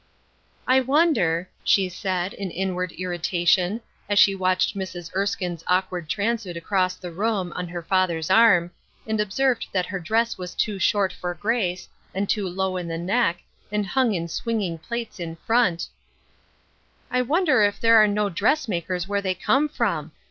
"I 0.67 0.79
wonder," 0.81 1.47
she 1.63 1.87
said, 1.87 2.33
in 2.33 2.49
inward 2.49 2.89
imtation, 2.89 3.81
as 4.09 4.17
she 4.17 4.33
watched 4.33 4.75
Mrs. 4.75 5.13
Erskine's 5.15 5.63
awkward 5.67 6.09
transit 6.09 6.57
across 6.57 6.95
the 6.95 7.11
room, 7.11 7.53
on 7.55 7.67
her 7.67 7.83
father's 7.83 8.31
arm, 8.31 8.71
and 9.05 9.21
ob 9.21 9.31
served 9.31 9.67
that 9.73 9.85
her 9.85 9.99
dress 9.99 10.39
was 10.39 10.55
too 10.55 10.79
short 10.79 11.13
for 11.13 11.35
grace, 11.35 11.87
and 12.15 12.27
too 12.27 12.47
low 12.49 12.77
in 12.77 12.87
the 12.87 12.97
neck, 12.97 13.43
and 13.71 13.85
hung 13.85 14.15
in 14.15 14.27
swinging 14.27 14.79
plaits 14.79 15.19
in 15.19 15.35
front— 15.45 15.87
"I 17.11 17.21
wonder 17.21 17.61
if 17.61 17.79
there 17.79 17.97
are 18.01 18.07
no 18.07 18.27
dress 18.27 18.67
makers 18.67 19.07
where 19.07 19.21
they 19.21 19.35
came 19.35 19.69
from 19.69 20.13